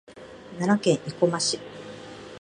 [0.57, 1.59] 奈良県生駒市